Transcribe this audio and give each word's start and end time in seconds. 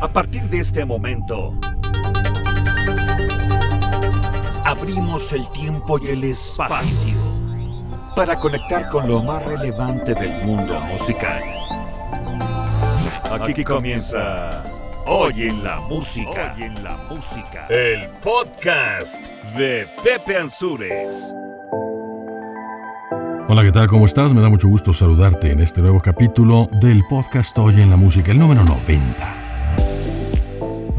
A 0.00 0.08
partir 0.08 0.42
de 0.50 0.60
este 0.60 0.84
momento, 0.84 1.54
abrimos 4.64 5.32
el 5.32 5.48
tiempo 5.52 5.98
y 5.98 6.08
el 6.08 6.24
espacio 6.24 7.16
para 8.14 8.36
conectar 8.36 8.90
con 8.90 9.08
lo 9.08 9.22
más 9.22 9.44
relevante 9.46 10.14
del 10.14 10.44
mundo 10.44 10.78
musical. 10.82 11.42
Aquí 13.30 13.64
comienza 13.64 14.64
Hoy 15.06 15.44
en 15.44 15.64
la 15.64 15.80
música. 15.80 16.54
Hoy 16.56 16.64
en 16.64 16.84
la 16.84 16.96
música. 17.08 17.66
El 17.68 18.08
podcast 18.22 19.26
de 19.56 19.86
Pepe 20.02 20.36
Ansures. 20.36 21.34
Hola, 23.48 23.62
¿qué 23.62 23.72
tal? 23.72 23.86
¿Cómo 23.86 24.04
estás? 24.04 24.34
Me 24.34 24.42
da 24.42 24.48
mucho 24.48 24.68
gusto 24.68 24.92
saludarte 24.92 25.52
en 25.52 25.60
este 25.60 25.80
nuevo 25.80 26.00
capítulo 26.02 26.68
del 26.80 27.04
podcast 27.08 27.56
Hoy 27.56 27.80
en 27.80 27.90
la 27.90 27.96
música, 27.96 28.32
el 28.32 28.38
número 28.38 28.64
90. 28.64 29.35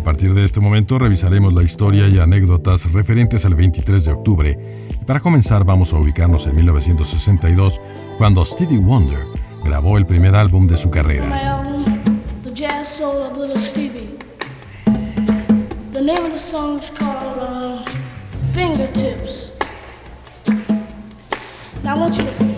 A 0.08 0.12
partir 0.12 0.34
de 0.34 0.46
este 0.46 0.62
momento 0.62 0.98
revisaremos 0.98 1.54
la 1.54 1.64
historia 1.64 2.08
y 2.08 2.18
anécdotas 2.18 2.90
referentes 2.94 3.44
al 3.44 3.56
23 3.56 4.06
de 4.06 4.12
octubre. 4.14 4.88
Para 5.06 5.20
comenzar 5.20 5.66
vamos 5.66 5.92
a 5.92 5.98
ubicarnos 5.98 6.48
en 6.48 6.56
1962, 6.56 7.82
cuando 8.18 8.46
Stevie 8.46 8.78
Wonder 8.78 9.20
grabó 9.66 9.98
el 9.98 10.06
primer 10.06 10.34
álbum 10.38 10.66
de 10.66 10.78
su 10.78 10.90
carrera. 10.90 11.28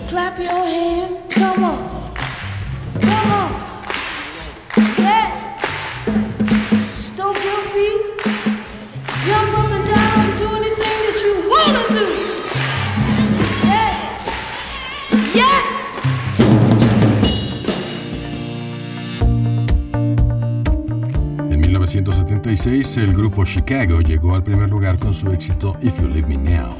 Clap 0.06 0.38
your 0.38 0.50
hand. 0.50 1.30
Come 1.30 1.64
on. 1.64 2.14
Come 3.00 3.32
on. 3.32 3.69
1976, 22.50 22.96
el 22.96 23.14
grupo 23.14 23.44
Chicago 23.44 24.00
llegó 24.00 24.34
al 24.34 24.42
primer 24.42 24.68
lugar 24.68 24.98
con 24.98 25.14
su 25.14 25.30
éxito 25.30 25.76
If 25.82 26.00
You 26.00 26.08
Leave 26.08 26.26
Me 26.26 26.36
Now. 26.36 26.74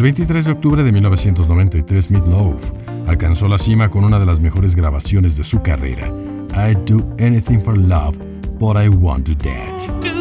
El 0.00 0.04
23 0.04 0.46
de 0.46 0.52
octubre 0.52 0.82
de 0.82 0.92
1993, 0.92 2.10
Meatloaf 2.10 2.72
alcanzó 3.06 3.48
la 3.48 3.58
cima 3.58 3.90
con 3.90 4.02
una 4.02 4.18
de 4.18 4.24
las 4.24 4.40
mejores 4.40 4.74
grabaciones 4.74 5.36
de 5.36 5.44
su 5.44 5.60
carrera, 5.60 6.06
I'd 6.54 6.78
Do 6.90 7.06
Anything 7.22 7.60
for 7.60 7.76
Love, 7.76 8.16
But 8.58 8.82
I 8.82 8.88
Want 8.88 9.26
to 9.26 9.34
Dance. 9.34 10.19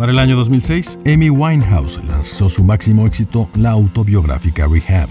Para 0.00 0.12
el 0.12 0.18
año 0.18 0.34
2006, 0.34 0.98
Amy 1.04 1.28
Winehouse 1.28 2.00
lanzó 2.02 2.48
su 2.48 2.64
máximo 2.64 3.06
éxito, 3.06 3.50
la 3.54 3.72
autobiográfica 3.72 4.66
Rehab. 4.66 5.10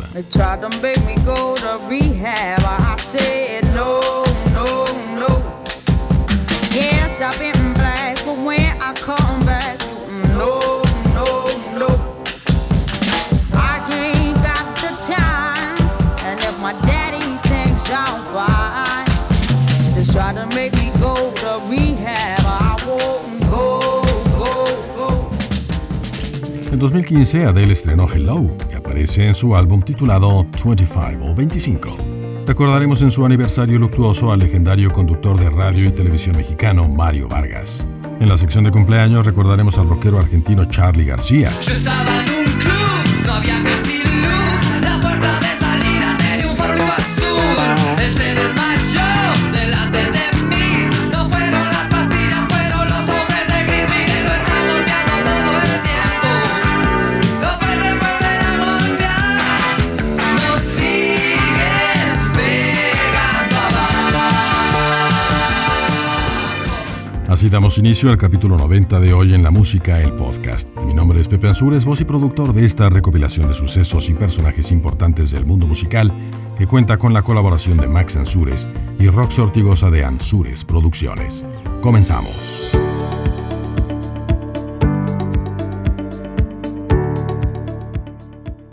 En 26.71 26.77
2015, 26.77 27.45
Adele 27.45 27.73
estrenó 27.73 28.07
Hello, 28.07 28.55
que 28.69 28.75
aparece 28.75 29.27
en 29.27 29.33
su 29.33 29.55
álbum 29.55 29.81
titulado 29.81 30.45
25 30.63 31.25
o 31.25 31.33
25. 31.33 31.97
Recordaremos 32.45 33.01
en 33.01 33.09
su 33.09 33.25
aniversario 33.25 33.79
luctuoso 33.79 34.31
al 34.31 34.39
legendario 34.39 34.91
conductor 34.91 35.39
de 35.39 35.49
radio 35.49 35.87
y 35.87 35.91
televisión 35.91 36.37
mexicano 36.37 36.87
Mario 36.87 37.27
Vargas. 37.27 37.85
En 38.19 38.29
la 38.29 38.37
sección 38.37 38.63
de 38.65 38.71
cumpleaños 38.71 39.25
recordaremos 39.25 39.79
al 39.79 39.89
rockero 39.89 40.19
argentino 40.19 40.65
Charlie 40.65 41.05
García. 41.05 41.51
Yo 41.59 41.71
estaba 41.73 42.23
en 42.23 42.29
un 42.29 42.45
club, 42.59 43.25
no 43.25 43.33
había 43.33 43.63
casi 43.63 43.97
luz. 43.97 44.81
La 44.81 45.01
puerta 45.01 45.39
de 45.39 45.55
salida 45.55 46.17
tenía 46.19 46.51
un 46.51 46.81
azul. 46.81 47.25
Desmayó 47.97 49.01
delante 49.51 49.97
de 49.97 50.37
mí. 50.37 50.38
Así 67.39 67.49
damos 67.49 67.77
inicio 67.77 68.09
al 68.09 68.17
capítulo 68.17 68.57
90 68.57 68.99
de 68.99 69.13
Hoy 69.13 69.33
en 69.33 69.43
la 69.43 69.49
Música, 69.49 70.01
el 70.01 70.11
podcast. 70.11 70.67
Mi 70.85 70.93
nombre 70.93 71.21
es 71.21 71.29
Pepe 71.29 71.47
Ansures, 71.47 71.85
voz 71.85 72.01
y 72.01 72.03
productor 72.03 72.51
de 72.51 72.65
esta 72.65 72.89
recopilación 72.89 73.47
de 73.47 73.53
sucesos 73.53 74.09
y 74.09 74.13
personajes 74.13 74.73
importantes 74.73 75.31
del 75.31 75.45
mundo 75.45 75.65
musical 75.65 76.11
que 76.57 76.67
cuenta 76.67 76.97
con 76.97 77.13
la 77.13 77.21
colaboración 77.21 77.77
de 77.77 77.87
Max 77.87 78.17
Ansures 78.17 78.67
y 78.99 79.07
Rox 79.07 79.39
Ortigosa 79.39 79.89
de 79.89 80.03
Ansures 80.03 80.65
Producciones. 80.65 81.45
Comenzamos. 81.81 82.78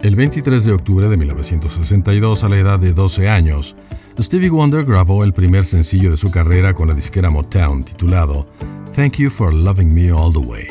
El 0.06 0.14
23 0.14 0.64
de 0.64 0.72
octubre 0.72 1.08
de 1.08 1.16
1962, 1.16 2.44
a 2.44 2.48
la 2.48 2.56
edad 2.56 2.78
de 2.78 2.92
12 2.92 3.28
años, 3.28 3.74
Stevie 4.16 4.50
Wonder 4.50 4.84
grabó 4.84 5.24
el 5.24 5.32
primer 5.32 5.64
sencillo 5.64 6.12
de 6.12 6.16
su 6.16 6.30
carrera 6.30 6.74
con 6.74 6.86
la 6.86 6.94
disquera 6.94 7.28
Motown 7.28 7.82
titulado 7.82 8.46
Thank 8.94 9.14
You 9.14 9.30
for 9.30 9.52
Loving 9.52 9.92
Me 9.92 10.12
All 10.12 10.32
the 10.32 10.38
Way. 10.38 10.68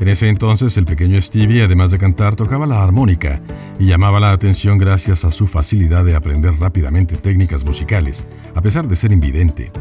En 0.00 0.08
ese 0.08 0.28
entonces, 0.28 0.76
el 0.76 0.84
pequeño 0.84 1.18
Stevie, 1.22 1.62
además 1.62 1.92
de 1.92 1.96
cantar, 1.96 2.36
tocaba 2.36 2.66
la 2.66 2.82
armónica 2.82 3.40
y 3.80 3.86
llamaba 3.86 4.20
la 4.20 4.32
atención 4.32 4.76
gracias 4.76 5.24
a 5.24 5.30
su 5.30 5.46
facilidad 5.46 6.04
de 6.04 6.14
aprender 6.14 6.52
rápidamente 6.58 7.16
técnicas 7.16 7.64
musicales, 7.64 8.26
a 8.54 8.60
pesar 8.60 8.86
de 8.86 8.96
ser 8.96 9.12
invidente. 9.12 9.72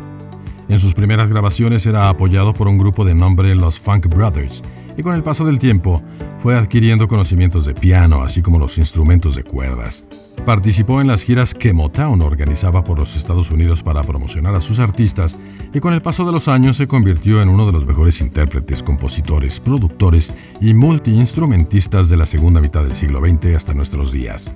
En 0.69 0.79
sus 0.79 0.93
primeras 0.93 1.27
grabaciones 1.27 1.85
era 1.85 2.07
apoyado 2.07 2.53
por 2.53 2.69
un 2.69 2.77
grupo 2.77 3.03
de 3.03 3.15
nombre 3.15 3.53
Los 3.53 3.81
Funk 3.81 4.07
Brothers, 4.07 4.63
y 4.97 5.03
con 5.03 5.15
el 5.15 5.23
paso 5.23 5.45
del 5.45 5.59
tiempo 5.59 6.01
fue 6.41 6.57
adquiriendo 6.57 7.07
conocimientos 7.07 7.65
de 7.65 7.73
piano, 7.73 8.23
así 8.23 8.41
como 8.41 8.59
los 8.59 8.77
instrumentos 8.77 9.35
de 9.35 9.43
cuerdas. 9.43 10.07
Participó 10.45 11.01
en 11.01 11.07
las 11.07 11.23
giras 11.23 11.53
que 11.53 11.73
Motown 11.73 12.21
organizaba 12.21 12.83
por 12.83 12.99
los 12.99 13.15
Estados 13.15 13.51
Unidos 13.51 13.83
para 13.83 14.03
promocionar 14.03 14.55
a 14.55 14.61
sus 14.61 14.79
artistas 14.79 15.37
y 15.73 15.79
con 15.79 15.93
el 15.93 16.01
paso 16.01 16.25
de 16.25 16.31
los 16.31 16.47
años 16.47 16.77
se 16.77 16.87
convirtió 16.87 17.41
en 17.41 17.49
uno 17.49 17.65
de 17.65 17.73
los 17.73 17.85
mejores 17.85 18.21
intérpretes, 18.21 18.81
compositores, 18.81 19.59
productores 19.59 20.31
y 20.61 20.73
multiinstrumentistas 20.73 22.09
de 22.09 22.17
la 22.17 22.25
segunda 22.25 22.61
mitad 22.61 22.83
del 22.83 22.95
siglo 22.95 23.19
XX 23.19 23.55
hasta 23.55 23.73
nuestros 23.73 24.11
días. 24.11 24.51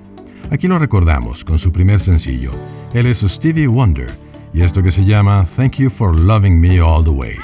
Aquí 0.50 0.66
lo 0.66 0.78
recordamos 0.78 1.44
con 1.44 1.58
su 1.58 1.72
primer 1.72 2.00
sencillo. 2.00 2.52
Él 2.94 3.06
es 3.06 3.20
Stevie 3.20 3.66
Wonder 3.66 4.10
y 4.54 4.62
esto 4.62 4.82
que 4.82 4.92
se 4.92 5.04
llama 5.04 5.46
Thank 5.56 5.76
You 5.76 5.90
for 5.90 6.18
Loving 6.18 6.60
Me 6.60 6.80
All 6.80 7.04
the 7.04 7.10
Way. 7.10 7.36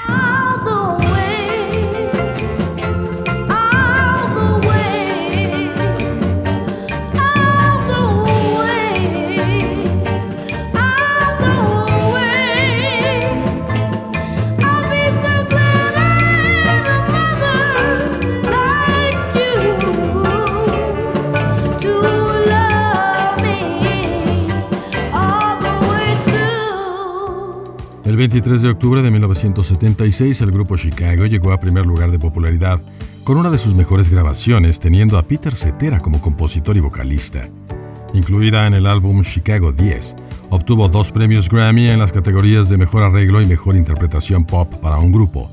23 28.29 28.61
de 28.61 28.69
octubre 28.69 29.01
de 29.01 29.09
1976 29.09 30.41
el 30.41 30.51
grupo 30.51 30.77
Chicago 30.77 31.25
llegó 31.25 31.51
a 31.51 31.59
primer 31.59 31.87
lugar 31.87 32.11
de 32.11 32.19
popularidad 32.19 32.79
con 33.23 33.37
una 33.37 33.49
de 33.49 33.57
sus 33.57 33.73
mejores 33.73 34.11
grabaciones 34.11 34.79
teniendo 34.79 35.17
a 35.17 35.23
Peter 35.23 35.55
Cetera 35.55 35.99
como 35.99 36.21
compositor 36.21 36.77
y 36.77 36.79
vocalista. 36.79 37.47
Incluida 38.13 38.67
en 38.67 38.75
el 38.75 38.85
álbum 38.85 39.23
Chicago 39.23 39.71
10, 39.71 40.15
obtuvo 40.51 40.89
dos 40.89 41.11
premios 41.11 41.49
Grammy 41.49 41.87
en 41.87 41.97
las 41.97 42.11
categorías 42.11 42.69
de 42.69 42.77
Mejor 42.77 43.01
Arreglo 43.01 43.41
y 43.41 43.47
Mejor 43.47 43.75
Interpretación 43.75 44.45
Pop 44.45 44.75
para 44.75 44.99
un 44.99 45.11
grupo. 45.11 45.49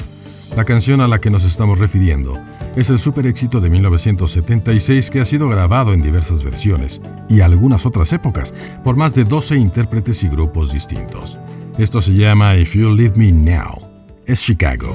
La 0.54 0.66
canción 0.66 1.00
a 1.00 1.08
la 1.08 1.18
que 1.18 1.30
nos 1.30 1.44
estamos 1.44 1.78
refiriendo 1.78 2.34
es 2.76 2.90
el 2.90 2.98
super 2.98 3.26
éxito 3.26 3.58
de 3.58 3.70
1976 3.70 5.08
que 5.08 5.22
ha 5.22 5.24
sido 5.24 5.48
grabado 5.48 5.94
en 5.94 6.02
diversas 6.02 6.44
versiones 6.44 7.00
y 7.30 7.40
algunas 7.40 7.86
otras 7.86 8.12
épocas 8.12 8.52
por 8.84 8.96
más 8.96 9.14
de 9.14 9.24
12 9.24 9.56
intérpretes 9.56 10.22
y 10.24 10.28
grupos 10.28 10.74
distintos. 10.74 11.38
Esto 11.78 12.00
se 12.00 12.12
llama 12.12 12.56
If 12.56 12.74
You 12.74 12.90
Leave 12.94 13.16
Me 13.16 13.30
Now. 13.30 13.80
Es 14.24 14.40
Chicago. 14.40 14.94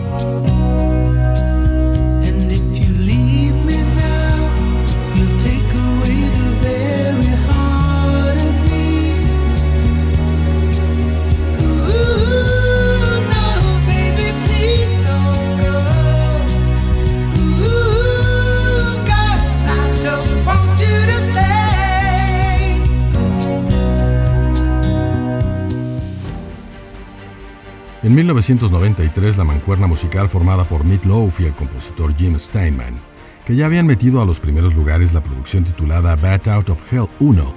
En 28.11 28.15
1993, 28.15 29.37
la 29.37 29.45
mancuerna 29.45 29.87
musical 29.87 30.27
formada 30.27 30.65
por 30.65 30.83
Meat 30.83 31.05
Loaf 31.05 31.39
y 31.39 31.45
el 31.45 31.53
compositor 31.53 32.13
Jim 32.13 32.37
Steinman, 32.37 32.99
que 33.45 33.55
ya 33.55 33.67
habían 33.67 33.87
metido 33.87 34.21
a 34.21 34.25
los 34.25 34.37
primeros 34.37 34.75
lugares 34.75 35.13
la 35.13 35.23
producción 35.23 35.63
titulada 35.63 36.17
Bat 36.17 36.49
Out 36.49 36.71
of 36.71 36.91
Hell 36.91 37.07
1, 37.21 37.53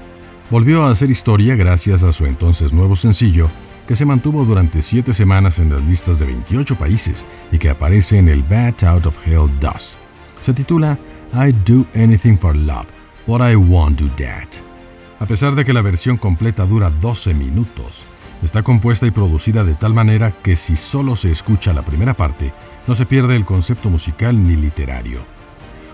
volvió 0.52 0.84
a 0.84 0.92
hacer 0.92 1.10
historia 1.10 1.56
gracias 1.56 2.04
a 2.04 2.12
su 2.12 2.24
entonces 2.24 2.72
nuevo 2.72 2.94
sencillo, 2.94 3.50
que 3.88 3.96
se 3.96 4.04
mantuvo 4.04 4.44
durante 4.44 4.80
siete 4.80 5.12
semanas 5.12 5.58
en 5.58 5.70
las 5.70 5.82
listas 5.82 6.20
de 6.20 6.26
28 6.26 6.78
países 6.78 7.26
y 7.50 7.58
que 7.58 7.70
aparece 7.70 8.18
en 8.18 8.28
el 8.28 8.44
Bat 8.44 8.84
Out 8.84 9.06
of 9.06 9.26
Hell 9.26 9.50
2. 9.58 9.98
Se 10.40 10.52
titula 10.52 10.96
I'd 11.34 11.56
Do 11.64 11.84
Anything 11.96 12.38
for 12.38 12.54
Love, 12.54 12.86
but 13.26 13.40
I 13.40 13.56
Won't 13.56 14.00
Do 14.00 14.08
That. 14.18 14.62
A 15.18 15.26
pesar 15.26 15.56
de 15.56 15.64
que 15.64 15.72
la 15.72 15.82
versión 15.82 16.16
completa 16.16 16.64
dura 16.64 16.90
12 16.90 17.34
minutos, 17.34 18.04
está 18.44 18.62
compuesta 18.62 19.06
y 19.06 19.10
producida 19.10 19.64
de 19.64 19.74
tal 19.74 19.94
manera 19.94 20.30
que 20.30 20.56
si 20.56 20.76
solo 20.76 21.16
se 21.16 21.30
escucha 21.30 21.72
la 21.72 21.84
primera 21.84 22.14
parte, 22.14 22.52
no 22.86 22.94
se 22.94 23.06
pierde 23.06 23.36
el 23.36 23.44
concepto 23.44 23.90
musical 23.90 24.46
ni 24.46 24.56
literario. 24.56 25.20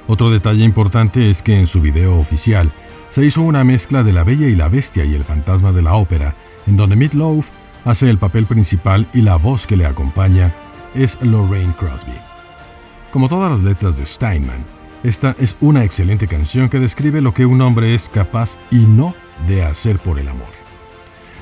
Otro 0.07 0.31
detalle 0.31 0.65
importante 0.65 1.31
es 1.31 1.43
que 1.43 1.59
en 1.59 1.67
su 1.67 1.81
video 1.81 2.19
oficial 2.19 2.73
se 3.11 3.25
hizo 3.25 3.43
una 3.43 3.65
mezcla 3.65 4.03
de 4.03 4.13
La 4.13 4.25
Bella 4.25 4.49
y 4.49 4.57
la 4.57 4.69
Bestia 4.69 5.05
y 5.05 5.15
el 5.15 5.25
Fantasma 5.25 5.73
de 5.73 5.83
la 5.83 5.95
Ópera, 5.95 6.35
en 6.67 6.77
donde 6.77 6.97
Meat 6.97 7.15
Loaf 7.15 7.51
hace 7.85 8.11
el 8.11 8.19
papel 8.19 8.47
principal 8.47 9.07
y 9.15 9.23
la 9.23 9.37
voz 9.37 9.67
que 9.67 9.77
le 9.77 9.87
acompaña 9.87 10.53
es 10.95 11.19
Lorraine 11.23 11.75
Crosby. 11.75 12.15
Como 13.13 13.29
todas 13.29 13.51
las 13.51 13.61
letras 13.61 13.97
de 13.97 14.07
Steinman, 14.07 14.65
esta 15.03 15.35
es 15.39 15.57
una 15.61 15.85
excelente 15.85 16.27
canción 16.27 16.69
que 16.69 16.79
describe 16.79 17.21
lo 17.21 17.33
que 17.33 17.47
un 17.47 17.61
hombre 17.63 17.95
es 17.95 18.09
capaz 18.09 18.59
y 18.71 18.79
no 18.79 19.15
de 19.49 19.65
hacer 19.65 19.99
por 19.99 20.19
el 20.19 20.29
amor. 20.29 20.60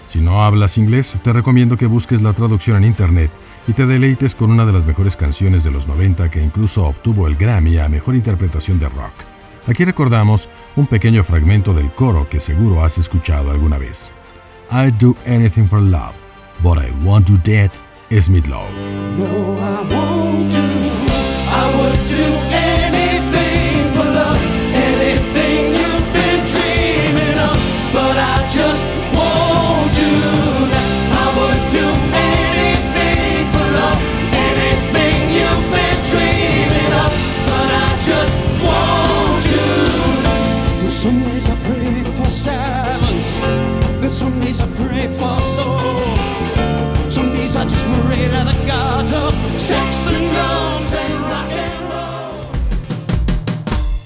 Si 0.08 0.20
no 0.20 0.42
hablas 0.42 0.78
inglés, 0.78 1.16
te 1.22 1.32
recomiendo 1.34 1.76
que 1.76 1.86
busques 1.86 2.22
la 2.22 2.32
traducción 2.32 2.78
en 2.78 2.84
internet 2.84 3.30
y 3.66 3.74
te 3.74 3.86
deleites 3.86 4.34
con 4.34 4.50
una 4.50 4.64
de 4.64 4.72
las 4.72 4.86
mejores 4.86 5.16
canciones 5.16 5.64
de 5.64 5.70
los 5.70 5.86
90 5.86 6.30
que 6.30 6.42
incluso 6.42 6.86
obtuvo 6.86 7.26
el 7.26 7.36
Grammy 7.36 7.76
a 7.78 7.90
Mejor 7.90 8.14
Interpretación 8.14 8.78
de 8.78 8.88
Rock. 8.88 9.12
Aquí 9.66 9.84
recordamos 9.84 10.48
un 10.76 10.86
pequeño 10.86 11.22
fragmento 11.24 11.74
del 11.74 11.92
coro 11.92 12.26
que 12.30 12.40
seguro 12.40 12.82
has 12.82 12.96
escuchado 12.96 13.50
alguna 13.50 13.76
vez. 13.76 14.10
I'd 14.70 14.98
do 14.98 15.14
anything 15.26 15.66
for 15.68 15.80
love, 15.80 16.14
but 16.62 16.78
I 16.78 16.90
do 17.26 17.36
that 17.44 17.70
es 18.08 18.30
Meat 18.30 18.46
Loaf. 18.46 18.70
No, 19.18 19.24
I 19.24 19.82
won't 19.94 20.50
do. 20.50 20.58
I 21.50 21.74
would 21.76 22.16
do 22.16 22.47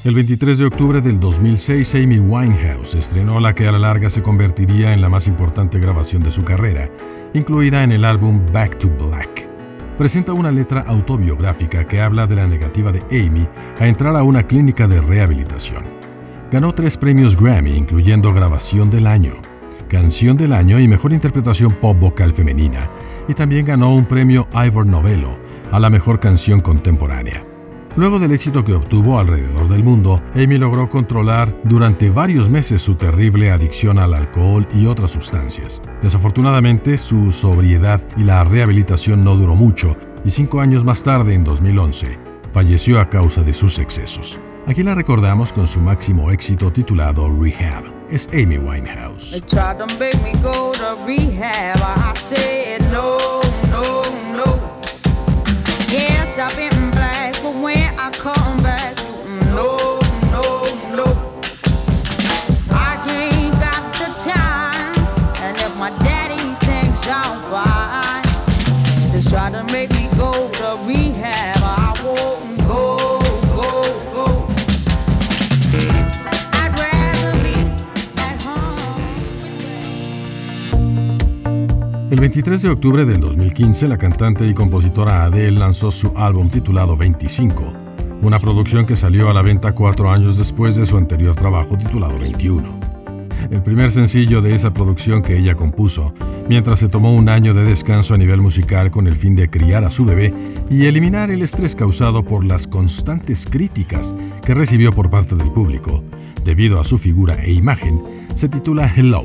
El 0.04 0.16
23 0.16 0.58
de 0.58 0.64
octubre 0.64 1.00
del 1.00 1.20
2006, 1.20 1.94
Amy 1.94 2.18
Winehouse 2.18 2.96
estrenó 2.96 3.38
la 3.38 3.54
que 3.54 3.68
a 3.68 3.72
la 3.72 3.78
larga 3.78 4.10
se 4.10 4.20
convertiría 4.20 4.92
en 4.92 5.00
la 5.00 5.08
más 5.08 5.28
importante 5.28 5.78
grabación 5.78 6.24
de 6.24 6.32
su 6.32 6.42
carrera, 6.42 6.90
incluida 7.34 7.84
en 7.84 7.92
el 7.92 8.04
álbum 8.04 8.44
Back 8.52 8.80
to 8.80 8.88
Black. 8.88 9.48
Presenta 9.96 10.32
una 10.32 10.50
letra 10.50 10.80
autobiográfica 10.88 11.86
que 11.86 12.00
habla 12.00 12.26
de 12.26 12.34
la 12.34 12.48
negativa 12.48 12.90
de 12.90 13.04
Amy 13.12 13.46
a 13.78 13.86
entrar 13.86 14.16
a 14.16 14.24
una 14.24 14.42
clínica 14.42 14.88
de 14.88 15.00
rehabilitación. 15.00 15.84
Ganó 16.50 16.74
tres 16.74 16.96
premios 16.96 17.40
Grammy, 17.40 17.76
incluyendo 17.76 18.34
Grabación 18.34 18.90
del 18.90 19.06
Año, 19.06 19.34
Canción 19.88 20.36
del 20.36 20.52
Año 20.52 20.80
y 20.80 20.88
Mejor 20.88 21.12
Interpretación 21.12 21.74
Pop 21.80 21.96
Vocal 22.00 22.32
Femenina, 22.32 22.90
y 23.28 23.34
también 23.34 23.66
ganó 23.66 23.94
un 23.94 24.06
premio 24.06 24.48
Ivor 24.52 24.84
Novello 24.84 25.38
a 25.70 25.78
la 25.78 25.90
Mejor 25.90 26.18
Canción 26.18 26.60
Contemporánea. 26.60 27.51
Luego 27.94 28.18
del 28.18 28.32
éxito 28.32 28.64
que 28.64 28.72
obtuvo 28.72 29.18
alrededor 29.18 29.68
del 29.68 29.84
mundo, 29.84 30.22
Amy 30.34 30.56
logró 30.56 30.88
controlar 30.88 31.54
durante 31.64 32.08
varios 32.08 32.48
meses 32.48 32.80
su 32.80 32.94
terrible 32.94 33.50
adicción 33.50 33.98
al 33.98 34.14
alcohol 34.14 34.66
y 34.74 34.86
otras 34.86 35.10
sustancias. 35.10 35.82
Desafortunadamente, 36.00 36.96
su 36.96 37.30
sobriedad 37.32 38.00
y 38.16 38.24
la 38.24 38.44
rehabilitación 38.44 39.22
no 39.22 39.36
duró 39.36 39.56
mucho, 39.56 39.94
y 40.24 40.30
cinco 40.30 40.62
años 40.62 40.84
más 40.84 41.02
tarde, 41.02 41.34
en 41.34 41.44
2011, 41.44 42.18
falleció 42.50 42.98
a 42.98 43.10
causa 43.10 43.42
de 43.42 43.52
sus 43.52 43.78
excesos. 43.78 44.38
Aquí 44.66 44.82
la 44.82 44.94
recordamos 44.94 45.52
con 45.52 45.66
su 45.66 45.80
máximo 45.80 46.30
éxito 46.30 46.72
titulado 46.72 47.28
Rehab. 47.28 47.84
Es 48.10 48.26
Amy 48.32 48.56
Winehouse. 48.56 49.34
El 82.12 82.20
23 82.20 82.60
de 82.60 82.68
octubre 82.68 83.04
del 83.06 83.20
2015, 83.20 83.88
la 83.88 83.96
cantante 83.96 84.46
y 84.46 84.52
compositora 84.52 85.24
Adele 85.24 85.58
lanzó 85.58 85.90
su 85.90 86.12
álbum 86.14 86.50
titulado 86.50 86.94
25, 86.94 87.81
una 88.22 88.38
producción 88.38 88.86
que 88.86 88.96
salió 88.96 89.28
a 89.28 89.34
la 89.34 89.42
venta 89.42 89.74
cuatro 89.74 90.10
años 90.10 90.38
después 90.38 90.76
de 90.76 90.86
su 90.86 90.96
anterior 90.96 91.34
trabajo 91.34 91.76
titulado 91.76 92.18
21. 92.18 92.62
El 93.50 93.62
primer 93.62 93.90
sencillo 93.90 94.40
de 94.40 94.54
esa 94.54 94.72
producción 94.72 95.22
que 95.22 95.36
ella 95.36 95.56
compuso, 95.56 96.14
mientras 96.48 96.78
se 96.78 96.88
tomó 96.88 97.12
un 97.12 97.28
año 97.28 97.52
de 97.52 97.64
descanso 97.64 98.14
a 98.14 98.18
nivel 98.18 98.40
musical 98.40 98.90
con 98.92 99.08
el 99.08 99.16
fin 99.16 99.34
de 99.34 99.50
criar 99.50 99.84
a 99.84 99.90
su 99.90 100.04
bebé 100.04 100.32
y 100.70 100.86
eliminar 100.86 101.30
el 101.32 101.42
estrés 101.42 101.74
causado 101.74 102.24
por 102.24 102.44
las 102.44 102.66
constantes 102.68 103.44
críticas 103.44 104.14
que 104.44 104.54
recibió 104.54 104.92
por 104.92 105.10
parte 105.10 105.34
del 105.34 105.50
público, 105.50 106.04
debido 106.44 106.80
a 106.80 106.84
su 106.84 106.98
figura 106.98 107.34
e 107.42 107.52
imagen, 107.52 108.00
se 108.36 108.48
titula 108.48 108.90
Hello. 108.96 109.24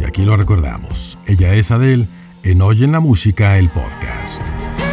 Y 0.00 0.04
aquí 0.04 0.24
lo 0.24 0.36
recordamos. 0.36 1.18
Ella 1.26 1.54
es 1.54 1.70
Adele 1.70 2.06
en 2.42 2.62
Hoy 2.62 2.84
en 2.84 2.92
la 2.92 3.00
Música, 3.00 3.58
el 3.58 3.68
podcast. 3.68 4.89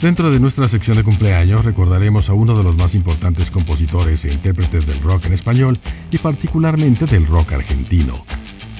Dentro 0.00 0.30
de 0.30 0.40
nuestra 0.40 0.66
sección 0.66 0.96
de 0.96 1.04
cumpleaños 1.04 1.62
recordaremos 1.62 2.30
a 2.30 2.32
uno 2.32 2.56
de 2.56 2.64
los 2.64 2.74
más 2.74 2.94
importantes 2.94 3.50
compositores 3.50 4.24
e 4.24 4.32
intérpretes 4.32 4.86
del 4.86 5.02
rock 5.02 5.26
en 5.26 5.34
español 5.34 5.78
y 6.10 6.16
particularmente 6.16 7.04
del 7.04 7.26
rock 7.26 7.52
argentino, 7.52 8.24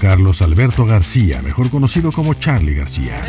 Carlos 0.00 0.41
Alberto 0.41 0.87
García, 0.87 1.43
mejor 1.43 1.69
conocido 1.69 2.11
como 2.11 2.33
Charlie 2.35 2.75
García. 2.75 3.23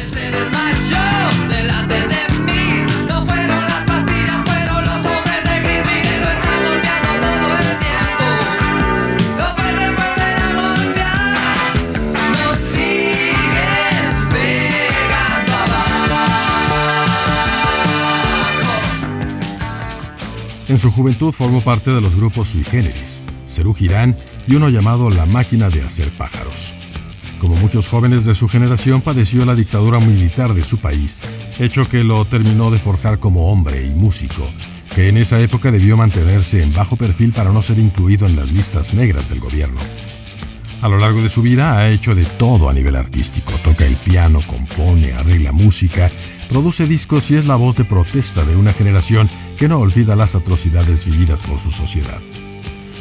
En 20.71 20.77
su 20.77 20.89
juventud 20.89 21.33
formó 21.33 21.59
parte 21.59 21.91
de 21.91 21.99
los 21.99 22.15
grupos 22.15 22.47
Sui 22.47 22.63
Generis, 22.63 23.21
Cerú 23.45 23.73
Girán 23.73 24.15
y 24.47 24.55
uno 24.55 24.69
llamado 24.69 25.09
La 25.09 25.25
Máquina 25.25 25.67
de 25.67 25.83
Hacer 25.83 26.15
Pájaros. 26.15 26.73
Como 27.39 27.57
muchos 27.57 27.89
jóvenes 27.89 28.23
de 28.23 28.35
su 28.35 28.47
generación, 28.47 29.01
padeció 29.01 29.43
la 29.43 29.53
dictadura 29.53 29.99
militar 29.99 30.53
de 30.53 30.63
su 30.63 30.77
país, 30.77 31.19
hecho 31.59 31.83
que 31.89 32.05
lo 32.05 32.23
terminó 32.23 32.71
de 32.71 32.79
forjar 32.79 33.19
como 33.19 33.51
hombre 33.51 33.85
y 33.85 33.89
músico, 33.89 34.47
que 34.95 35.09
en 35.09 35.17
esa 35.17 35.41
época 35.41 35.73
debió 35.73 35.97
mantenerse 35.97 36.63
en 36.63 36.71
bajo 36.71 36.95
perfil 36.95 37.33
para 37.33 37.51
no 37.51 37.61
ser 37.61 37.77
incluido 37.77 38.25
en 38.25 38.37
las 38.37 38.49
listas 38.49 38.93
negras 38.93 39.27
del 39.27 39.41
gobierno. 39.41 39.81
A 40.81 40.87
lo 40.87 40.97
largo 40.97 41.21
de 41.21 41.27
su 41.27 41.41
vida 41.41 41.77
ha 41.77 41.89
hecho 41.89 42.15
de 42.15 42.23
todo 42.23 42.69
a 42.69 42.73
nivel 42.73 42.95
artístico. 42.95 43.51
Toca 43.61 43.85
el 43.85 43.97
piano, 43.97 44.39
compone, 44.47 45.11
arregla 45.11 45.51
música, 45.51 46.09
produce 46.51 46.85
discos 46.85 47.31
y 47.31 47.37
es 47.37 47.45
la 47.45 47.55
voz 47.55 47.77
de 47.77 47.85
protesta 47.85 48.43
de 48.43 48.57
una 48.57 48.73
generación 48.73 49.29
que 49.57 49.69
no 49.69 49.79
olvida 49.79 50.17
las 50.17 50.35
atrocidades 50.35 51.05
vividas 51.05 51.41
por 51.43 51.57
su 51.57 51.71
sociedad. 51.71 52.19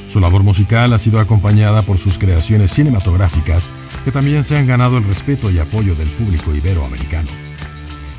Su 0.06 0.20
labor 0.20 0.44
musical 0.44 0.92
ha 0.92 0.98
sido 0.98 1.18
acompañada 1.18 1.82
por 1.82 1.98
sus 1.98 2.16
creaciones 2.16 2.70
cinematográficas 2.70 3.68
que 4.04 4.12
también 4.12 4.44
se 4.44 4.56
han 4.56 4.68
ganado 4.68 4.98
el 4.98 5.04
respeto 5.04 5.50
y 5.50 5.58
apoyo 5.58 5.96
del 5.96 6.12
público 6.12 6.54
iberoamericano. 6.54 7.30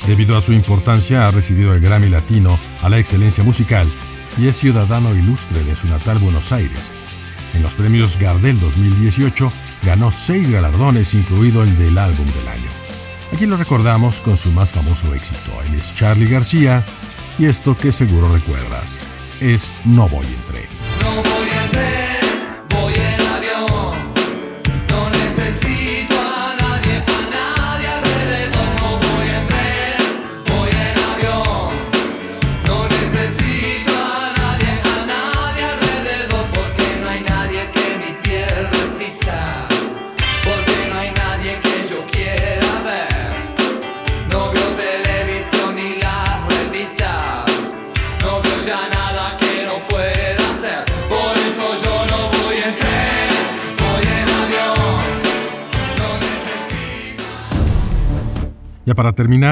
Debido 0.05 0.35
a 0.35 0.41
su 0.41 0.51
importancia 0.51 1.25
ha 1.25 1.31
recibido 1.31 1.73
el 1.73 1.79
Grammy 1.79 2.09
Latino 2.09 2.59
a 2.81 2.89
la 2.89 2.99
excelencia 2.99 3.41
musical 3.41 3.87
y 4.37 4.47
es 4.47 4.57
ciudadano 4.57 5.15
ilustre 5.15 5.63
de 5.63 5.77
su 5.77 5.87
natal 5.87 6.17
Buenos 6.17 6.51
Aires. 6.51 6.91
En 7.53 7.63
los 7.63 7.73
premios 7.73 8.19
Gardel 8.19 8.59
2018 8.59 9.49
ganó 9.83 10.11
seis 10.11 10.49
galardones, 10.49 11.13
incluido 11.13 11.63
el 11.63 11.77
del 11.77 11.97
álbum 11.97 12.25
del 12.25 12.47
año. 12.49 12.80
Aquí 13.33 13.45
lo 13.45 13.57
recordamos 13.57 14.19
con 14.19 14.37
su 14.37 14.51
más 14.51 14.73
famoso 14.73 15.13
éxito. 15.13 15.51
Él 15.67 15.75
es 15.75 15.93
Charlie 15.95 16.29
García 16.29 16.83
y 17.39 17.45
esto 17.45 17.77
que 17.77 17.91
seguro 17.91 18.31
recuerdas 18.31 18.97
es 19.39 19.73
No 19.85 20.07
voy 20.09 20.25
en 20.25 20.41
tren. 20.51 20.67
No 21.01 21.23
voy 21.23 21.40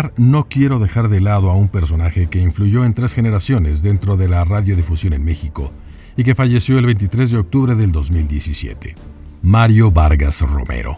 terminar, 0.02 0.14
no 0.18 0.48
quiero 0.48 0.80
dejar 0.80 1.10
de 1.10 1.20
lado 1.20 1.50
a 1.50 1.56
un 1.56 1.68
personaje 1.68 2.28
que 2.28 2.40
influyó 2.40 2.86
en 2.86 2.94
tres 2.94 3.14
generaciones 3.14 3.82
dentro 3.82 4.18
de 4.18 4.28
la 4.28 4.44
radiodifusión 4.44 5.14
en 5.14 5.24
México 5.24 5.72
y 6.16 6.24
que 6.24 6.36
falleció 6.36 6.78
el 6.80 6.86
23 6.86 7.32
de 7.32 7.38
octubre 7.38 7.76
del 7.76 7.92
2017. 7.92 8.96
Mario 9.42 9.90
Vargas 9.90 10.42
Romero. 10.42 10.96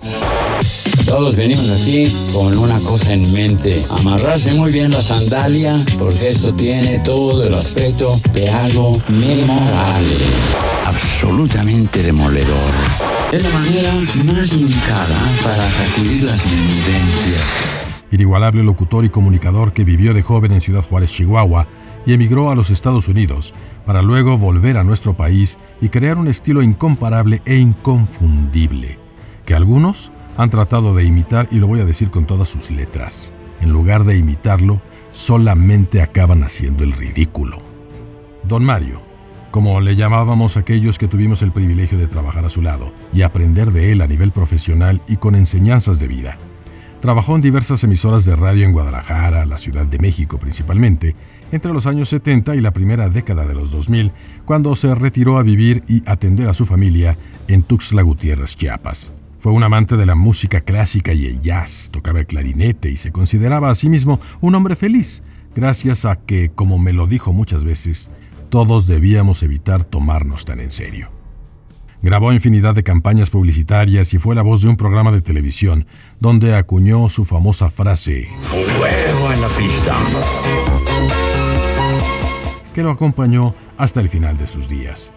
Todos 1.05 1.35
venimos 1.35 1.69
aquí 1.69 2.11
con 2.33 2.57
una 2.57 2.79
cosa 2.79 3.13
en 3.13 3.31
mente, 3.33 3.79
amarrarse 3.91 4.53
muy 4.53 4.71
bien 4.71 4.91
la 4.91 5.01
sandalia, 5.01 5.75
porque 5.99 6.29
esto 6.29 6.53
tiene 6.53 6.99
todo 6.99 7.45
el 7.45 7.53
aspecto 7.53 8.19
de 8.33 8.49
algo 8.49 8.93
memorable. 9.09 10.25
Absolutamente 10.85 12.01
demoledor. 12.01 12.73
Es 13.31 13.43
la 13.43 13.49
manera 13.49 13.93
más 14.33 14.51
indicada 14.53 15.19
para 15.43 15.69
sacudir 15.71 16.23
las 16.23 16.43
menudencias. 16.45 17.90
Inigualable 18.11 18.63
locutor 18.63 19.05
y 19.05 19.09
comunicador 19.09 19.73
que 19.73 19.83
vivió 19.83 20.13
de 20.13 20.21
joven 20.21 20.51
en 20.51 20.61
Ciudad 20.61 20.83
Juárez, 20.83 21.11
Chihuahua, 21.11 21.67
y 22.05 22.13
emigró 22.13 22.49
a 22.49 22.55
los 22.55 22.69
Estados 22.69 23.07
Unidos 23.07 23.53
para 23.85 24.01
luego 24.01 24.37
volver 24.37 24.77
a 24.77 24.83
nuestro 24.83 25.15
país 25.15 25.57
y 25.81 25.89
crear 25.89 26.17
un 26.17 26.27
estilo 26.27 26.61
incomparable 26.61 27.41
e 27.45 27.57
inconfundible, 27.57 28.97
que 29.45 29.53
algunos 29.53 30.11
han 30.37 30.49
tratado 30.49 30.93
de 30.93 31.03
imitar 31.03 31.47
y 31.51 31.59
lo 31.59 31.67
voy 31.67 31.79
a 31.79 31.85
decir 31.85 32.09
con 32.09 32.25
todas 32.25 32.47
sus 32.47 32.71
letras. 32.71 33.31
En 33.61 33.71
lugar 33.71 34.03
de 34.03 34.17
imitarlo, 34.17 34.81
solamente 35.11 36.01
acaban 36.01 36.43
haciendo 36.43 36.83
el 36.83 36.93
ridículo. 36.93 37.59
Don 38.43 38.63
Mario, 38.65 39.01
como 39.51 39.81
le 39.81 39.95
llamábamos 39.95 40.57
aquellos 40.57 40.97
que 40.97 41.07
tuvimos 41.07 41.41
el 41.41 41.51
privilegio 41.51 41.97
de 41.97 42.07
trabajar 42.07 42.45
a 42.45 42.49
su 42.49 42.61
lado 42.61 42.91
y 43.13 43.21
aprender 43.21 43.71
de 43.71 43.91
él 43.91 44.01
a 44.01 44.07
nivel 44.07 44.31
profesional 44.31 45.01
y 45.07 45.17
con 45.17 45.35
enseñanzas 45.35 45.99
de 45.99 46.07
vida. 46.07 46.37
Trabajó 47.01 47.35
en 47.35 47.41
diversas 47.41 47.83
emisoras 47.83 48.25
de 48.25 48.35
radio 48.35 48.63
en 48.63 48.73
Guadalajara, 48.73 49.47
la 49.47 49.57
Ciudad 49.57 49.87
de 49.87 49.97
México 49.97 50.37
principalmente, 50.37 51.15
entre 51.51 51.73
los 51.73 51.87
años 51.87 52.09
70 52.09 52.55
y 52.55 52.61
la 52.61 52.71
primera 52.71 53.09
década 53.09 53.47
de 53.47 53.55
los 53.55 53.71
2000, 53.71 54.11
cuando 54.45 54.75
se 54.75 54.93
retiró 54.93 55.39
a 55.39 55.43
vivir 55.43 55.83
y 55.87 56.03
atender 56.05 56.47
a 56.47 56.53
su 56.53 56.67
familia 56.67 57.17
en 57.47 57.63
Tuxtla 57.63 58.03
Gutiérrez, 58.03 58.55
Chiapas. 58.55 59.11
Fue 59.39 59.51
un 59.51 59.63
amante 59.63 59.97
de 59.97 60.05
la 60.05 60.13
música 60.13 60.61
clásica 60.61 61.11
y 61.11 61.25
el 61.25 61.41
jazz, 61.41 61.89
tocaba 61.91 62.19
el 62.19 62.27
clarinete 62.27 62.91
y 62.91 62.97
se 62.97 63.11
consideraba 63.11 63.71
a 63.71 63.75
sí 63.75 63.89
mismo 63.89 64.19
un 64.39 64.53
hombre 64.53 64.75
feliz, 64.75 65.23
gracias 65.55 66.05
a 66.05 66.17
que, 66.17 66.51
como 66.53 66.77
me 66.77 66.93
lo 66.93 67.07
dijo 67.07 67.33
muchas 67.33 67.63
veces, 67.63 68.11
todos 68.49 68.85
debíamos 68.85 69.41
evitar 69.41 69.83
tomarnos 69.83 70.45
tan 70.45 70.59
en 70.59 70.69
serio. 70.69 71.20
Grabó 72.03 72.33
infinidad 72.33 72.73
de 72.73 72.83
campañas 72.83 73.29
publicitarias 73.29 74.13
y 74.13 74.17
fue 74.17 74.33
la 74.33 74.41
voz 74.41 74.61
de 74.61 74.69
un 74.69 74.75
programa 74.75 75.11
de 75.11 75.21
televisión 75.21 75.85
donde 76.19 76.55
acuñó 76.55 77.09
su 77.09 77.25
famosa 77.25 77.69
frase 77.69 78.27
en 78.53 79.41
la 79.41 79.47
pista. 79.49 79.97
que 82.73 82.81
lo 82.81 82.89
acompañó 82.89 83.53
hasta 83.77 84.01
el 84.01 84.09
final 84.09 84.37
de 84.37 84.47
sus 84.47 84.67
días. 84.67 85.13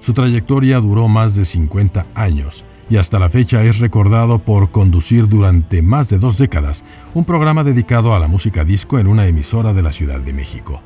Su 0.00 0.14
trayectoria 0.14 0.80
duró 0.80 1.08
más 1.08 1.36
de 1.36 1.44
50 1.44 2.06
años 2.14 2.64
y 2.88 2.96
hasta 2.96 3.18
la 3.18 3.28
fecha 3.28 3.62
es 3.64 3.78
recordado 3.78 4.38
por 4.40 4.70
conducir 4.70 5.28
durante 5.28 5.82
más 5.82 6.08
de 6.08 6.18
dos 6.18 6.38
décadas 6.38 6.84
un 7.14 7.24
programa 7.24 7.64
dedicado 7.64 8.14
a 8.14 8.18
la 8.18 8.28
música 8.28 8.64
disco 8.64 8.98
en 8.98 9.06
una 9.06 9.26
emisora 9.26 9.72
de 9.72 9.82
la 9.82 9.92
Ciudad 9.92 10.20
de 10.20 10.32
México. 10.32 10.80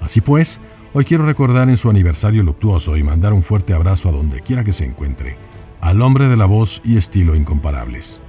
Así 0.00 0.20
pues, 0.20 0.60
hoy 0.92 1.04
quiero 1.04 1.24
recordar 1.26 1.68
en 1.68 1.76
su 1.76 1.90
aniversario 1.90 2.42
luctuoso 2.42 2.96
y 2.96 3.02
mandar 3.02 3.32
un 3.32 3.42
fuerte 3.42 3.74
abrazo 3.74 4.08
a 4.08 4.12
donde 4.12 4.40
quiera 4.40 4.64
que 4.64 4.72
se 4.72 4.84
encuentre, 4.84 5.36
al 5.80 6.02
hombre 6.02 6.28
de 6.28 6.36
la 6.36 6.46
voz 6.46 6.80
y 6.84 6.96
estilo 6.96 7.34
incomparables, 7.34 8.22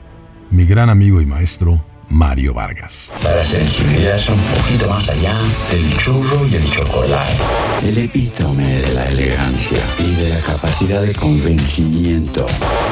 mi 0.51 0.65
gran 0.65 0.89
amigo 0.89 1.21
y 1.21 1.25
maestro, 1.25 1.83
Mario 2.09 2.55
Vargas. 2.55 3.11
La 3.23 3.43
sensibilidad 3.43 4.15
es 4.15 4.29
un 4.29 4.39
poquito 4.39 4.89
más 4.89 5.07
allá 5.09 5.37
del 5.71 5.95
churro 5.97 6.47
y 6.47 6.55
el 6.55 6.69
chocolate. 6.71 7.37
El 7.83 7.97
epítome 7.99 8.65
de 8.65 8.93
la 8.93 9.05
elegancia 9.05 9.79
y 9.99 10.15
de 10.15 10.29
la 10.29 10.39
capacidad 10.39 11.01
de 11.03 11.13
convencimiento. 11.13 12.47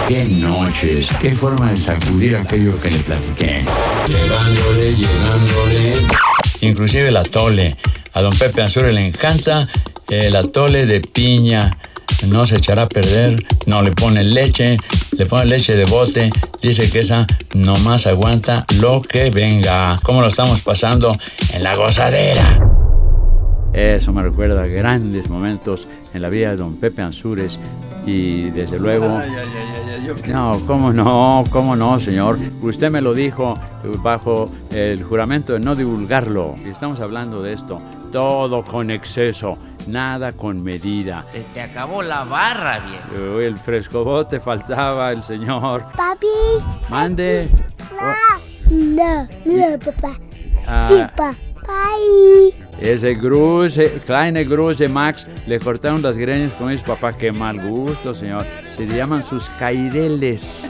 Qué 0.07 0.23
noches, 0.25 1.09
qué 1.19 1.33
forma 1.33 1.71
de 1.71 1.77
sacudir 1.77 2.37
aquello 2.37 2.79
que 2.79 2.91
le 2.91 2.99
platiqué. 2.99 3.61
Llegándole, 4.07 4.95
llegándole. 4.95 5.93
Inclusive 6.61 7.09
el 7.09 7.17
atole. 7.17 7.75
A 8.13 8.21
don 8.21 8.33
Pepe 8.37 8.61
Ansure 8.61 8.91
le 8.91 9.05
encanta 9.05 9.67
el 10.09 10.35
atole 10.35 10.85
de 10.85 11.01
piña. 11.01 11.71
No 12.25 12.45
se 12.45 12.57
echará 12.57 12.83
a 12.83 12.89
perder, 12.89 13.43
no 13.67 13.81
le 13.81 13.91
pone 13.91 14.23
leche, 14.23 14.77
le 15.11 15.25
pone 15.25 15.45
leche 15.45 15.75
de 15.75 15.85
bote, 15.85 16.31
dice 16.61 16.89
que 16.89 16.99
esa 16.99 17.27
nomás 17.53 18.07
aguanta 18.07 18.65
lo 18.79 19.01
que 19.01 19.29
venga. 19.29 19.97
¿Cómo 20.03 20.21
lo 20.21 20.27
estamos 20.27 20.61
pasando 20.61 21.15
en 21.53 21.63
la 21.63 21.75
gozadera? 21.75 22.67
Eso 23.73 24.13
me 24.13 24.23
recuerda 24.23 24.63
a 24.63 24.67
grandes 24.67 25.29
momentos 25.29 25.87
en 26.13 26.21
la 26.21 26.29
vida 26.29 26.51
de 26.51 26.57
don 26.57 26.77
Pepe 26.77 27.03
Ansures 27.03 27.59
y 28.07 28.49
desde 28.51 28.79
luego 28.79 29.21
No, 30.27 30.59
cómo 30.65 30.93
no, 30.93 31.43
cómo 31.49 31.75
no, 31.75 31.99
señor. 31.99 32.37
Usted 32.61 32.89
me 32.89 33.01
lo 33.01 33.13
dijo 33.13 33.59
bajo 34.01 34.49
el 34.71 35.03
juramento 35.03 35.53
de 35.53 35.59
no 35.59 35.75
divulgarlo. 35.75 36.55
Y 36.65 36.69
estamos 36.69 37.01
hablando 37.01 37.43
de 37.43 37.53
esto. 37.53 37.79
Todo 38.11 38.63
con 38.63 38.89
exceso, 38.89 39.57
nada 39.87 40.31
con 40.31 40.63
medida. 40.63 41.25
Se 41.31 41.41
te 41.53 41.61
acabó 41.61 42.01
la 42.01 42.23
barra, 42.23 42.79
viejo. 42.79 43.35
Uy, 43.37 43.45
el 43.45 43.57
frescobote 43.57 44.39
faltaba, 44.39 45.11
el 45.11 45.21
señor. 45.23 45.85
Papi. 45.95 46.27
Mande. 46.89 47.49
No, 48.69 49.27
no, 49.45 49.79
papá. 49.79 50.19
Ah. 50.65 51.33
Bye. 51.67 52.53
ese 52.79 53.13
Gruse, 53.15 54.01
Kleine 54.05 54.45
Gruse 54.45 54.87
Max, 54.87 55.27
le 55.45 55.59
cortaron 55.59 56.01
las 56.01 56.17
greñas 56.17 56.51
con 56.53 56.69
mis 56.69 56.81
papá. 56.81 57.13
Qué 57.13 57.31
mal 57.31 57.59
gusto, 57.59 58.13
señor. 58.13 58.45
Se 58.69 58.85
llaman 58.85 59.21
sus 59.21 59.49
caireles. 59.59 60.63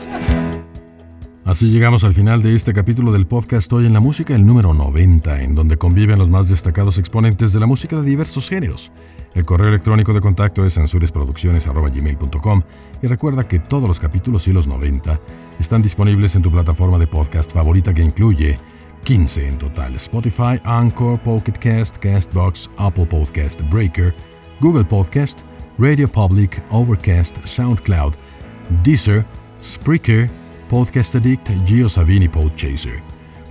Así 1.48 1.72
llegamos 1.72 2.04
al 2.04 2.14
final 2.14 2.44
de 2.44 2.54
este 2.56 2.74
capítulo 2.74 3.14
del 3.14 3.26
podcast 3.26 3.72
Hoy 3.72 3.86
en 3.86 3.94
la 3.94 4.02
Música, 4.02 4.36
el 4.36 4.46
número 4.46 4.74
90, 4.74 5.44
en 5.44 5.56
donde 5.56 5.78
conviven 5.78 6.20
los 6.20 6.30
más 6.30 6.50
destacados 6.50 6.98
exponentes 6.98 7.54
de 7.54 7.62
la 7.62 7.66
música 7.66 7.96
de 7.96 8.02
diversos 8.02 8.50
géneros. 8.50 8.92
El 9.34 9.46
correo 9.46 9.70
electrónico 9.70 10.12
de 10.12 10.20
contacto 10.20 10.66
es 10.66 10.74
censuresproducciones.gmail.com 10.74 12.64
y 13.02 13.08
recuerda 13.08 13.48
que 13.48 13.60
todos 13.60 13.88
los 13.88 13.98
capítulos 13.98 14.46
y 14.50 14.52
los 14.52 14.68
90 14.68 15.22
están 15.58 15.82
disponibles 15.82 16.36
en 16.36 16.42
tu 16.42 16.52
plataforma 16.52 16.98
de 16.98 17.08
podcast 17.08 17.54
favorita 17.54 17.94
que 17.94 18.04
incluye 18.04 18.60
15 19.06 19.48
en 19.48 19.58
total. 19.58 19.96
Spotify, 19.96 20.60
Anchor, 20.66 21.18
Pocket 21.22 21.54
Cast, 21.54 21.96
Castbox, 22.00 22.70
Apple 22.76 23.06
Podcast, 23.06 23.62
Breaker, 23.72 24.14
Google 24.60 24.84
Podcast, 24.84 25.40
Radio 25.78 26.10
Public, 26.12 26.62
Overcast, 26.72 27.38
SoundCloud, 27.46 28.16
Deezer, 28.84 29.26
Spreaker, 29.64 30.30
Podcast 30.70 31.16
Addict, 31.16 31.50
Gio 31.66 31.88
Savini 31.88 32.26
y 32.26 32.28
Podchaser. 32.28 33.02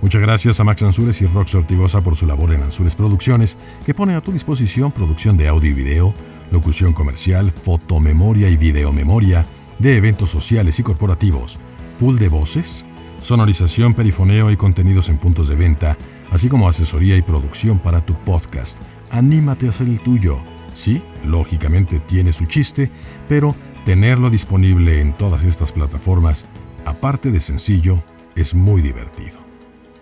Muchas 0.01 0.21
gracias 0.21 0.59
a 0.59 0.63
Max 0.63 0.83
Ansures 0.83 1.21
y 1.21 1.25
Rox 1.25 1.55
Ortigosa 1.55 2.01
por 2.01 2.15
su 2.15 2.27
labor 2.27 2.53
en 2.53 2.61
Ansures 2.61 2.93
Producciones, 2.93 3.57
que 3.85 3.95
pone 3.95 4.13
a 4.13 4.21
tu 4.21 4.31
disposición 4.31 4.91
producción 4.91 5.35
de 5.35 5.47
audio 5.47 5.71
y 5.71 5.73
video, 5.73 6.13
locución 6.51 6.93
comercial, 6.93 7.51
fotomemoria 7.51 8.49
y 8.49 8.57
videomemoria, 8.57 9.45
de 9.79 9.97
eventos 9.97 10.29
sociales 10.29 10.79
y 10.79 10.83
corporativos, 10.83 11.57
pool 11.99 12.19
de 12.19 12.29
voces, 12.29 12.85
sonorización, 13.21 13.95
perifoneo 13.95 14.51
y 14.51 14.57
contenidos 14.57 15.09
en 15.09 15.17
puntos 15.17 15.47
de 15.47 15.55
venta, 15.55 15.97
así 16.31 16.49
como 16.49 16.69
asesoría 16.69 17.17
y 17.17 17.23
producción 17.23 17.79
para 17.79 18.05
tu 18.05 18.13
podcast. 18.13 18.79
Anímate 19.09 19.65
a 19.65 19.69
hacer 19.69 19.87
el 19.87 19.99
tuyo. 19.99 20.37
Sí, 20.75 21.01
lógicamente 21.25 21.99
tiene 21.99 22.33
su 22.33 22.45
chiste, 22.45 22.91
pero 23.27 23.55
tenerlo 23.85 24.29
disponible 24.29 25.01
en 25.01 25.13
todas 25.13 25.43
estas 25.43 25.71
plataformas, 25.71 26.45
aparte 26.87 27.31
de 27.31 27.39
sencillo, 27.39 28.01
es 28.35 28.53
muy 28.53 28.81
divertido. 28.81 29.39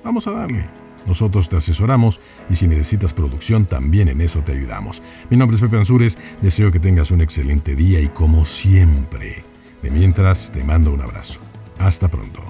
Vamos 0.03 0.27
a 0.27 0.31
darle. 0.31 0.69
Nosotros 1.05 1.49
te 1.49 1.57
asesoramos 1.57 2.19
y 2.49 2.55
si 2.55 2.67
necesitas 2.67 3.13
producción 3.13 3.65
también 3.65 4.07
en 4.07 4.21
eso 4.21 4.41
te 4.41 4.53
ayudamos. 4.53 5.03
Mi 5.29 5.37
nombre 5.37 5.55
es 5.55 5.61
Pepe 5.61 5.77
Ansures, 5.77 6.17
deseo 6.41 6.71
que 6.71 6.79
tengas 6.79 7.11
un 7.11 7.21
excelente 7.21 7.75
día 7.75 7.99
y 7.99 8.07
como 8.07 8.45
siempre, 8.45 9.43
de 9.81 9.91
mientras 9.91 10.51
te 10.51 10.63
mando 10.63 10.91
un 10.91 11.01
abrazo. 11.01 11.39
Hasta 11.77 12.07
pronto. 12.07 12.41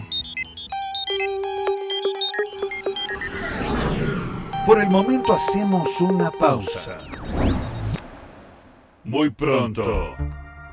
Por 4.65 4.81
el 4.81 4.89
momento 4.89 5.33
hacemos 5.33 6.01
una 6.01 6.31
pausa. 6.31 6.97
Muy 9.03 9.29
pronto 9.29 10.15